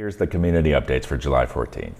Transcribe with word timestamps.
Here's 0.00 0.16
the 0.16 0.26
community 0.26 0.70
updates 0.70 1.04
for 1.04 1.18
July 1.18 1.44
14th. 1.44 1.92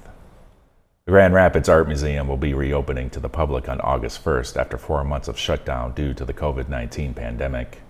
The 1.04 1.12
Grand 1.12 1.34
Rapids 1.34 1.68
Art 1.68 1.86
Museum 1.86 2.28
will 2.28 2.38
be 2.38 2.54
reopening 2.54 3.10
to 3.10 3.20
the 3.20 3.28
public 3.28 3.68
on 3.68 3.78
August 3.82 4.24
1st 4.24 4.56
after 4.56 4.78
four 4.78 5.04
months 5.04 5.28
of 5.28 5.38
shutdown 5.38 5.92
due 5.92 6.14
to 6.14 6.24
the 6.24 6.32
COVID 6.32 6.70
19 6.70 7.12
pandemic. 7.12 7.82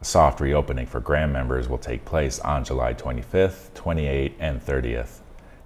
A 0.00 0.04
soft 0.04 0.38
reopening 0.38 0.86
for 0.86 1.00
GRAM 1.00 1.32
members 1.32 1.68
will 1.68 1.78
take 1.78 2.04
place 2.04 2.38
on 2.38 2.62
July 2.62 2.94
25th, 2.94 3.72
28th, 3.72 4.34
and 4.38 4.64
30th. 4.64 5.18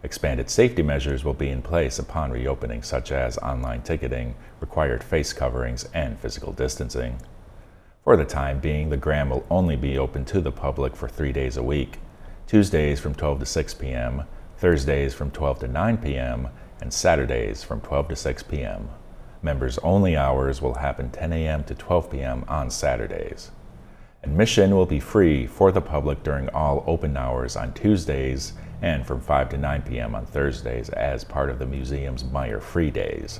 Expanded 0.02 0.48
safety 0.48 0.82
measures 0.82 1.22
will 1.22 1.34
be 1.34 1.50
in 1.50 1.60
place 1.60 1.98
upon 1.98 2.30
reopening, 2.30 2.82
such 2.82 3.12
as 3.12 3.36
online 3.36 3.82
ticketing, 3.82 4.34
required 4.60 5.04
face 5.04 5.34
coverings, 5.34 5.86
and 5.92 6.18
physical 6.18 6.54
distancing. 6.54 7.20
For 8.04 8.16
the 8.16 8.24
time 8.24 8.60
being, 8.60 8.88
the 8.88 8.96
GRAM 8.96 9.28
will 9.28 9.44
only 9.50 9.76
be 9.76 9.98
open 9.98 10.24
to 10.24 10.40
the 10.40 10.50
public 10.50 10.96
for 10.96 11.06
three 11.06 11.32
days 11.32 11.58
a 11.58 11.62
week 11.62 11.98
Tuesdays 12.50 12.98
from 12.98 13.14
12 13.14 13.38
to 13.38 13.46
6 13.46 13.74
p.m., 13.74 14.24
Thursdays 14.58 15.14
from 15.14 15.30
12 15.30 15.60
to 15.60 15.68
9 15.68 15.98
p.m., 15.98 16.48
and 16.80 16.92
Saturdays 16.92 17.62
from 17.62 17.80
12 17.80 18.08
to 18.08 18.16
6 18.16 18.42
p.m. 18.42 18.88
Members 19.40 19.78
only 19.84 20.16
hours 20.16 20.60
will 20.60 20.74
happen 20.74 21.10
10 21.10 21.32
a.m. 21.32 21.62
to 21.62 21.76
12 21.76 22.10
p.m. 22.10 22.44
on 22.48 22.68
Saturdays. 22.68 23.52
Admission 24.24 24.74
will 24.74 24.84
be 24.84 24.98
free 24.98 25.46
for 25.46 25.70
the 25.70 25.80
public 25.80 26.24
during 26.24 26.48
all 26.48 26.82
open 26.88 27.16
hours 27.16 27.54
on 27.54 27.72
Tuesdays 27.72 28.54
and 28.82 29.06
from 29.06 29.20
5 29.20 29.50
to 29.50 29.56
9 29.56 29.82
p.m. 29.82 30.16
on 30.16 30.26
Thursdays 30.26 30.88
as 30.88 31.22
part 31.22 31.50
of 31.50 31.60
the 31.60 31.66
museum's 31.66 32.24
Meijer 32.24 32.60
Free 32.60 32.90
Days. 32.90 33.38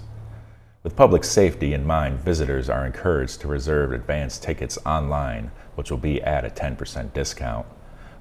With 0.84 0.94
public 0.94 1.24
safety 1.24 1.74
in 1.74 1.84
mind, 1.84 2.20
visitors 2.20 2.70
are 2.70 2.86
encouraged 2.86 3.40
to 3.40 3.48
reserve 3.48 3.90
advance 3.90 4.38
tickets 4.38 4.78
online, 4.86 5.50
which 5.74 5.90
will 5.90 5.98
be 5.98 6.22
at 6.22 6.44
a 6.44 6.48
10% 6.48 7.12
discount. 7.12 7.66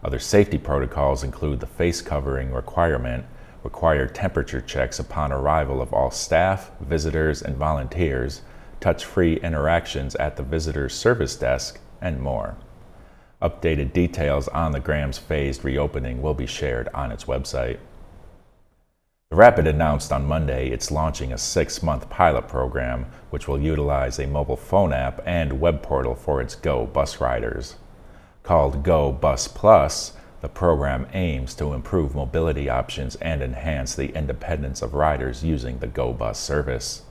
Other 0.03 0.19
safety 0.19 0.57
protocols 0.57 1.23
include 1.23 1.59
the 1.59 1.67
face 1.67 2.01
covering 2.01 2.53
requirement, 2.53 3.25
required 3.63 4.15
temperature 4.15 4.61
checks 4.61 4.99
upon 4.99 5.31
arrival 5.31 5.81
of 5.81 5.93
all 5.93 6.09
staff, 6.09 6.71
visitors, 6.79 7.41
and 7.41 7.57
volunteers, 7.57 8.41
touch 8.79 9.03
free 9.03 9.35
interactions 9.41 10.15
at 10.15 10.37
the 10.37 10.43
visitor's 10.43 10.93
service 10.93 11.35
desk, 11.35 11.79
and 12.01 12.21
more. 12.21 12.55
Updated 13.41 13.91
details 13.91 14.47
on 14.49 14.71
the 14.71 14.79
GRAM's 14.79 15.17
phased 15.17 15.65
reopening 15.65 16.21
will 16.21 16.33
be 16.33 16.45
shared 16.45 16.87
on 16.93 17.11
its 17.11 17.25
website. 17.25 17.79
The 19.29 19.35
Rapid 19.35 19.67
announced 19.67 20.11
on 20.11 20.25
Monday 20.25 20.69
it's 20.69 20.91
launching 20.91 21.31
a 21.31 21.37
six 21.37 21.83
month 21.83 22.09
pilot 22.09 22.47
program 22.47 23.05
which 23.29 23.47
will 23.47 23.61
utilize 23.61 24.17
a 24.17 24.27
mobile 24.27 24.57
phone 24.57 24.91
app 24.91 25.21
and 25.25 25.59
web 25.61 25.83
portal 25.83 26.15
for 26.15 26.41
its 26.41 26.55
Go 26.55 26.85
bus 26.85 27.21
riders. 27.21 27.75
Called 28.43 28.83
Go 28.83 29.11
Bus 29.11 29.47
Plus, 29.47 30.13
the 30.41 30.49
program 30.49 31.07
aims 31.13 31.53
to 31.55 31.73
improve 31.73 32.15
mobility 32.15 32.69
options 32.69 33.15
and 33.17 33.41
enhance 33.41 33.95
the 33.95 34.15
independence 34.15 34.81
of 34.81 34.93
riders 34.93 35.43
using 35.43 35.79
the 35.79 35.87
Go 35.87 36.13
Bus 36.13 36.39
service. 36.39 37.03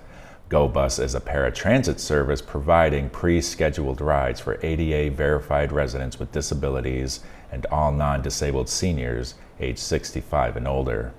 GoBus 0.48 0.98
is 0.98 1.15
a 1.15 1.20
paratransit 1.20 1.98
service 1.98 2.41
providing 2.41 3.11
pre 3.11 3.43
scheduled 3.43 4.01
rides 4.01 4.41
for 4.41 4.59
ADA 4.62 5.15
verified 5.15 5.73
residents 5.73 6.19
with 6.19 6.33
disabilities 6.33 7.20
and 7.53 7.67
all 7.67 7.92
non 7.92 8.23
disabled 8.23 8.70
seniors 8.70 9.35
age 9.61 9.77
65 9.79 10.57
and 10.57 10.67
older. 10.67 11.13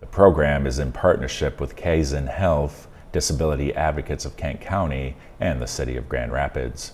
The 0.00 0.06
program 0.06 0.66
is 0.66 0.78
in 0.78 0.92
partnership 0.92 1.58
with 1.58 1.74
Kaizen 1.74 2.28
Health, 2.28 2.86
Disability 3.12 3.74
Advocates 3.74 4.26
of 4.26 4.36
Kent 4.36 4.60
County, 4.60 5.16
and 5.40 5.62
the 5.62 5.66
City 5.66 5.96
of 5.96 6.08
Grand 6.08 6.30
Rapids. 6.30 6.92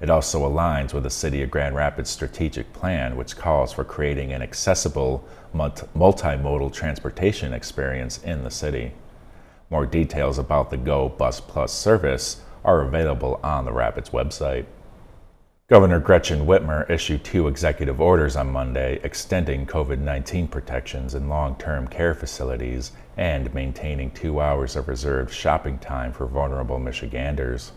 It 0.00 0.10
also 0.10 0.46
aligns 0.46 0.92
with 0.92 1.04
the 1.04 1.10
City 1.10 1.42
of 1.42 1.50
Grand 1.50 1.74
Rapids 1.74 2.10
strategic 2.10 2.72
plan, 2.72 3.16
which 3.16 3.36
calls 3.36 3.72
for 3.72 3.84
creating 3.84 4.32
an 4.32 4.42
accessible 4.42 5.26
multimodal 5.54 6.72
transportation 6.72 7.52
experience 7.52 8.22
in 8.22 8.44
the 8.44 8.50
city. 8.50 8.92
More 9.70 9.86
details 9.86 10.38
about 10.38 10.70
the 10.70 10.76
Go 10.76 11.08
Bus 11.08 11.40
Plus 11.40 11.72
service 11.72 12.42
are 12.64 12.82
available 12.82 13.40
on 13.42 13.64
the 13.64 13.72
Rapid's 13.72 14.10
website. 14.10 14.66
Governor 15.68 15.98
Gretchen 15.98 16.46
Whitmer 16.46 16.88
issued 16.88 17.24
two 17.24 17.48
executive 17.48 18.00
orders 18.00 18.36
on 18.36 18.52
Monday 18.52 19.00
extending 19.02 19.66
COVID 19.66 19.98
19 19.98 20.46
protections 20.46 21.14
in 21.14 21.28
long 21.28 21.56
term 21.56 21.88
care 21.88 22.14
facilities 22.14 22.92
and 23.16 23.52
maintaining 23.52 24.12
two 24.12 24.40
hours 24.40 24.76
of 24.76 24.86
reserved 24.86 25.32
shopping 25.32 25.78
time 25.78 26.12
for 26.12 26.26
vulnerable 26.26 26.78
Michiganders. 26.78 27.72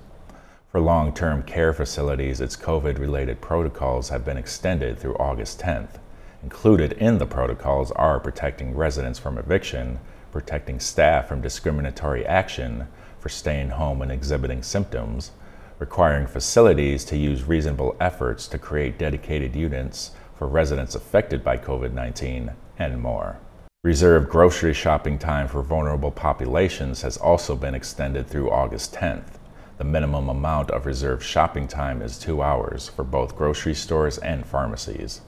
For 0.71 0.79
long 0.79 1.15
term 1.15 1.41
care 1.41 1.73
facilities, 1.73 2.39
its 2.39 2.55
COVID 2.55 2.99
related 2.99 3.41
protocols 3.41 4.09
have 4.09 4.23
been 4.23 4.37
extended 4.37 4.99
through 4.99 5.15
August 5.15 5.59
10th. 5.61 5.97
Included 6.43 6.91
in 6.93 7.17
the 7.17 7.25
protocols 7.25 7.91
are 7.93 8.19
protecting 8.19 8.75
residents 8.75 9.17
from 9.17 9.39
eviction, 9.39 9.99
protecting 10.31 10.79
staff 10.79 11.27
from 11.27 11.41
discriminatory 11.41 12.23
action 12.23 12.87
for 13.19 13.29
staying 13.29 13.69
home 13.69 14.03
and 14.03 14.11
exhibiting 14.11 14.61
symptoms, 14.61 15.31
requiring 15.79 16.27
facilities 16.27 17.03
to 17.05 17.17
use 17.17 17.45
reasonable 17.45 17.95
efforts 17.99 18.47
to 18.49 18.59
create 18.59 18.99
dedicated 18.99 19.55
units 19.55 20.11
for 20.35 20.47
residents 20.47 20.93
affected 20.93 21.43
by 21.43 21.57
COVID 21.57 21.93
19, 21.93 22.51
and 22.77 23.01
more. 23.01 23.39
Reserved 23.83 24.29
grocery 24.29 24.75
shopping 24.75 25.17
time 25.17 25.47
for 25.47 25.63
vulnerable 25.63 26.11
populations 26.11 27.01
has 27.01 27.17
also 27.17 27.55
been 27.55 27.73
extended 27.73 28.27
through 28.27 28.51
August 28.51 28.93
10th. 28.93 29.38
The 29.79 29.85
minimum 29.85 30.27
amount 30.27 30.71
of 30.71 30.85
reserved 30.85 31.23
shopping 31.23 31.65
time 31.65 32.01
is 32.01 32.19
two 32.19 32.41
hours 32.41 32.89
for 32.89 33.05
both 33.05 33.37
grocery 33.37 33.73
stores 33.73 34.17
and 34.17 34.45
pharmacies. 34.45 35.21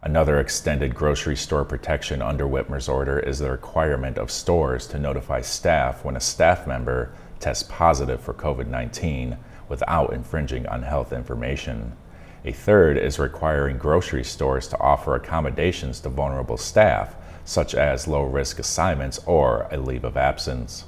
Another 0.00 0.38
extended 0.38 0.94
grocery 0.94 1.34
store 1.34 1.64
protection 1.64 2.22
under 2.22 2.46
Whitmer's 2.46 2.88
order 2.88 3.18
is 3.18 3.40
the 3.40 3.50
requirement 3.50 4.18
of 4.18 4.30
stores 4.30 4.86
to 4.86 5.00
notify 5.00 5.40
staff 5.40 6.04
when 6.04 6.14
a 6.14 6.20
staff 6.20 6.64
member 6.64 7.12
tests 7.40 7.64
positive 7.68 8.20
for 8.20 8.32
COVID 8.32 8.68
19 8.68 9.36
without 9.68 10.12
infringing 10.12 10.64
on 10.68 10.84
health 10.84 11.12
information. 11.12 11.96
A 12.44 12.52
third 12.52 12.96
is 12.96 13.18
requiring 13.18 13.78
grocery 13.78 14.22
stores 14.22 14.68
to 14.68 14.78
offer 14.78 15.16
accommodations 15.16 15.98
to 16.02 16.08
vulnerable 16.08 16.56
staff, 16.56 17.16
such 17.44 17.74
as 17.74 18.06
low 18.06 18.22
risk 18.22 18.60
assignments 18.60 19.18
or 19.26 19.66
a 19.72 19.76
leave 19.76 20.04
of 20.04 20.16
absence. 20.16 20.84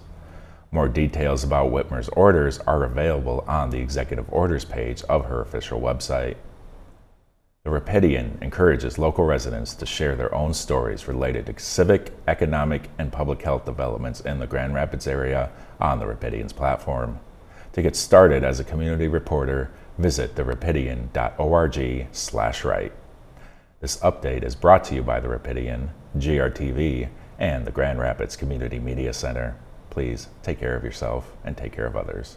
More 0.75 0.89
details 0.89 1.45
about 1.45 1.71
Whitmer's 1.71 2.09
orders 2.09 2.59
are 2.59 2.83
available 2.83 3.45
on 3.47 3.71
the 3.71 3.79
executive 3.79 4.27
orders 4.29 4.65
page 4.65 5.05
of 5.05 5.27
her 5.27 5.41
official 5.41 5.81
website. 5.81 6.35
The 7.63 7.71
Rapidian 7.71 8.43
encourages 8.43 8.99
local 8.99 9.25
residents 9.25 9.75
to 9.75 9.87
share 9.87 10.17
their 10.17 10.35
own 10.35 10.53
stories 10.53 11.07
related 11.07 11.47
to 11.47 11.61
civic, 11.61 12.11
economic, 12.27 12.91
and 12.99 13.13
public 13.13 13.43
health 13.43 13.65
developments 13.65 14.21
in 14.23 14.41
the 14.41 14.49
Grand 14.49 14.75
Rapids 14.75 15.07
area 15.07 15.53
on 15.79 16.01
the 16.01 16.07
Rapidian's 16.07 16.53
platform. 16.53 17.21
To 17.75 17.81
get 17.81 17.95
started 17.95 18.43
as 18.43 18.59
a 18.59 18.65
community 18.65 19.07
reporter, 19.07 19.71
visit 19.97 20.35
therapidian.org 20.35 22.09
slash 22.11 22.65
write. 22.65 22.93
This 23.79 23.99
update 23.99 24.43
is 24.43 24.57
brought 24.57 24.83
to 24.87 24.97
you 24.97 25.05
by 25.05 25.21
the 25.21 25.29
Rapidian, 25.29 25.91
GRTV, 26.19 27.11
and 27.39 27.65
the 27.65 27.71
Grand 27.71 28.01
Rapids 28.01 28.35
Community 28.35 28.81
Media 28.81 29.13
Center. 29.13 29.57
Please 29.95 30.27
take 30.43 30.59
care 30.59 30.75
of 30.75 30.83
yourself 30.83 31.31
and 31.45 31.57
take 31.57 31.73
care 31.73 31.87
of 31.87 31.95
others. 31.95 32.37